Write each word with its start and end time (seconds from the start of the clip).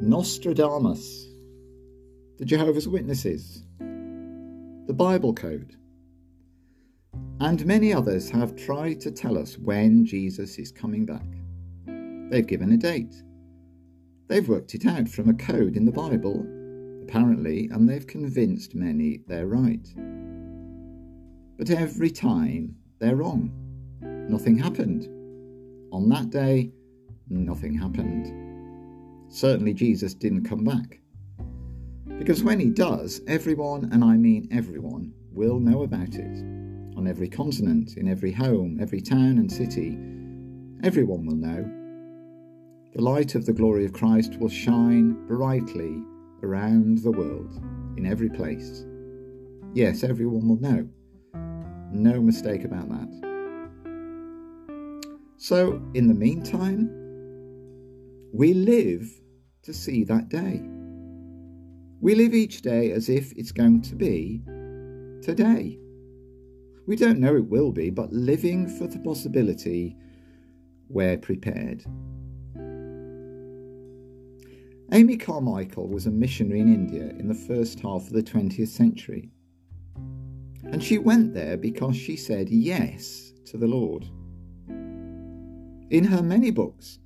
Nostradamus, 0.00 1.28
the 2.38 2.46
Jehovah's 2.46 2.88
Witnesses, 2.88 3.64
the 3.78 4.94
Bible 4.94 5.34
Code, 5.34 5.76
and 7.40 7.66
many 7.66 7.92
others 7.92 8.30
have 8.30 8.56
tried 8.56 8.98
to 9.02 9.10
tell 9.10 9.36
us 9.36 9.58
when 9.58 10.06
Jesus 10.06 10.58
is 10.58 10.72
coming 10.72 11.04
back. 11.04 11.26
They've 12.30 12.46
given 12.46 12.72
a 12.72 12.78
date. 12.78 13.14
They've 14.28 14.48
worked 14.48 14.74
it 14.74 14.86
out 14.86 15.06
from 15.06 15.28
a 15.28 15.34
code 15.34 15.76
in 15.76 15.84
the 15.84 15.92
Bible, 15.92 16.46
apparently, 17.02 17.68
and 17.70 17.86
they've 17.86 18.06
convinced 18.06 18.74
many 18.74 19.20
they're 19.26 19.46
right. 19.46 19.86
But 21.58 21.68
every 21.68 22.10
time 22.10 22.74
they're 23.00 23.16
wrong. 23.16 23.52
Nothing 24.00 24.56
happened. 24.56 25.04
On 25.92 26.08
that 26.08 26.30
day, 26.30 26.72
nothing 27.28 27.74
happened. 27.74 28.49
Certainly, 29.30 29.74
Jesus 29.74 30.12
didn't 30.12 30.44
come 30.44 30.64
back. 30.64 31.00
Because 32.18 32.42
when 32.42 32.60
he 32.60 32.68
does, 32.68 33.22
everyone, 33.26 33.88
and 33.92 34.04
I 34.04 34.16
mean 34.16 34.48
everyone, 34.50 35.14
will 35.32 35.60
know 35.60 35.84
about 35.84 36.14
it. 36.14 36.38
On 36.96 37.06
every 37.06 37.28
continent, 37.28 37.96
in 37.96 38.08
every 38.08 38.32
home, 38.32 38.78
every 38.80 39.00
town 39.00 39.38
and 39.38 39.50
city, 39.50 39.96
everyone 40.82 41.24
will 41.24 41.36
know. 41.36 41.64
The 42.94 43.02
light 43.02 43.36
of 43.36 43.46
the 43.46 43.52
glory 43.52 43.84
of 43.84 43.92
Christ 43.92 44.36
will 44.38 44.48
shine 44.48 45.26
brightly 45.26 46.02
around 46.42 46.98
the 46.98 47.12
world, 47.12 47.54
in 47.96 48.04
every 48.04 48.28
place. 48.28 48.84
Yes, 49.72 50.02
everyone 50.02 50.48
will 50.48 50.60
know. 50.60 50.88
No 51.92 52.20
mistake 52.20 52.64
about 52.64 52.88
that. 52.88 53.08
So, 55.36 55.80
in 55.94 56.08
the 56.08 56.14
meantime, 56.14 56.99
we 58.32 58.54
live 58.54 59.08
to 59.62 59.72
see 59.72 60.04
that 60.04 60.28
day. 60.28 60.62
We 62.00 62.14
live 62.14 62.34
each 62.34 62.62
day 62.62 62.92
as 62.92 63.08
if 63.08 63.32
it's 63.32 63.52
going 63.52 63.82
to 63.82 63.94
be 63.94 64.42
today. 65.22 65.78
We 66.86 66.96
don't 66.96 67.20
know 67.20 67.36
it 67.36 67.48
will 67.48 67.72
be, 67.72 67.90
but 67.90 68.12
living 68.12 68.68
for 68.68 68.86
the 68.86 68.98
possibility, 68.98 69.96
we're 70.88 71.18
prepared. 71.18 71.84
Amy 74.92 75.16
Carmichael 75.16 75.86
was 75.86 76.06
a 76.06 76.10
missionary 76.10 76.60
in 76.60 76.72
India 76.72 77.10
in 77.10 77.28
the 77.28 77.34
first 77.34 77.78
half 77.80 78.06
of 78.06 78.12
the 78.12 78.22
20th 78.22 78.68
century. 78.68 79.30
And 80.64 80.82
she 80.82 80.98
went 80.98 81.32
there 81.32 81.56
because 81.56 81.96
she 81.96 82.16
said 82.16 82.48
yes 82.48 83.32
to 83.46 83.56
the 83.56 83.68
Lord. 83.68 84.04
In 85.90 86.04
her 86.04 86.22
many 86.22 86.50
books, 86.50 86.98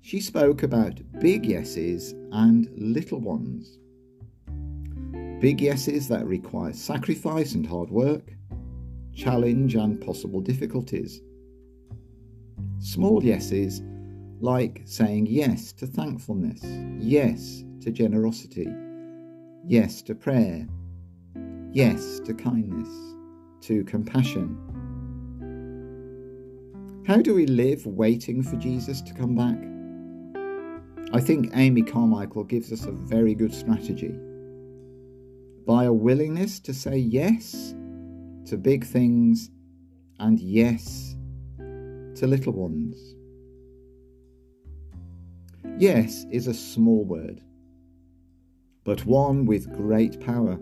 she 0.00 0.20
spoke 0.20 0.62
about 0.62 1.00
big 1.20 1.46
yeses 1.46 2.14
and 2.32 2.68
little 2.76 3.20
ones. 3.20 3.78
Big 5.40 5.60
yeses 5.60 6.08
that 6.08 6.26
require 6.26 6.72
sacrifice 6.72 7.52
and 7.52 7.66
hard 7.66 7.90
work, 7.90 8.32
challenge 9.14 9.74
and 9.74 10.00
possible 10.00 10.40
difficulties. 10.40 11.20
Small 12.78 13.22
yeses 13.22 13.82
like 14.40 14.82
saying 14.84 15.26
yes 15.26 15.72
to 15.72 15.86
thankfulness, 15.86 16.62
yes 16.98 17.64
to 17.80 17.90
generosity, 17.90 18.68
yes 19.66 20.02
to 20.02 20.14
prayer, 20.14 20.66
Yes 21.72 22.18
to 22.24 22.34
kindness, 22.34 22.88
to 23.60 23.84
compassion. 23.84 24.56
How 27.06 27.18
do 27.18 27.32
we 27.32 27.46
live 27.46 27.86
waiting 27.86 28.42
for 28.42 28.56
Jesus 28.56 29.00
to 29.02 29.14
come 29.14 29.36
back? 29.36 29.69
I 31.12 31.20
think 31.20 31.50
Amy 31.54 31.82
Carmichael 31.82 32.44
gives 32.44 32.72
us 32.72 32.86
a 32.86 32.92
very 32.92 33.34
good 33.34 33.52
strategy. 33.52 34.14
By 35.66 35.84
a 35.84 35.92
willingness 35.92 36.60
to 36.60 36.72
say 36.72 36.96
yes 36.96 37.74
to 38.46 38.56
big 38.56 38.84
things 38.84 39.50
and 40.20 40.38
yes 40.38 41.16
to 41.58 42.26
little 42.26 42.52
ones. 42.52 43.16
Yes 45.78 46.26
is 46.30 46.46
a 46.46 46.54
small 46.54 47.04
word, 47.04 47.40
but 48.84 49.04
one 49.04 49.46
with 49.46 49.74
great 49.76 50.20
power. 50.20 50.60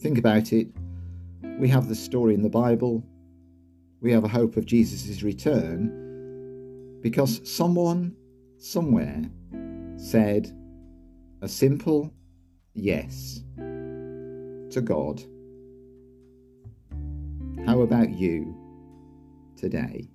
Think 0.00 0.18
about 0.18 0.52
it. 0.52 0.68
We 1.58 1.68
have 1.68 1.88
the 1.88 1.94
story 1.94 2.34
in 2.34 2.42
the 2.42 2.48
Bible. 2.48 3.04
We 4.00 4.10
have 4.10 4.24
a 4.24 4.28
hope 4.28 4.56
of 4.56 4.66
Jesus' 4.66 5.22
return 5.22 6.98
because 7.00 7.40
someone, 7.44 8.16
somewhere, 8.62 9.22
said 9.96 10.50
a 11.42 11.48
simple 11.48 12.12
yes 12.74 13.42
to 13.56 14.80
God. 14.82 15.20
How 17.66 17.80
about 17.80 18.10
you 18.10 18.56
today? 19.56 20.08